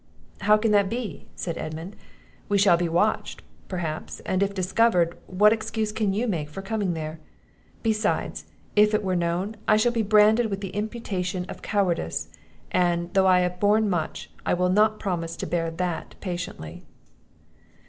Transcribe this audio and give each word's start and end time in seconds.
"How 0.39 0.57
can 0.57 0.71
that 0.71 0.89
be?" 0.89 1.27
said 1.35 1.59
Edmund; 1.59 1.95
"we 2.49 2.57
shall 2.57 2.75
be 2.75 2.89
watched, 2.89 3.43
perhaps; 3.67 4.19
and, 4.21 4.41
if 4.41 4.51
discovered, 4.51 5.15
what 5.27 5.53
excuse 5.53 5.91
can 5.91 6.11
you 6.11 6.27
make 6.27 6.49
for 6.49 6.63
coming 6.63 6.95
there? 6.95 7.19
Beside, 7.83 8.39
if 8.75 8.95
it 8.95 9.03
were 9.03 9.15
known, 9.15 9.57
I 9.67 9.77
shall 9.77 9.91
be 9.91 10.01
branded 10.01 10.47
with 10.47 10.61
the 10.61 10.71
imputation 10.73 11.45
of 11.47 11.61
cowardice; 11.61 12.29
and, 12.71 13.13
though 13.13 13.27
I 13.27 13.41
have 13.41 13.59
borne 13.59 13.91
much, 13.91 14.31
I 14.43 14.55
will 14.55 14.69
not 14.69 14.99
promise 14.99 15.35
to 15.35 15.45
bear 15.45 15.69
that 15.69 16.15
patiently." 16.19 16.83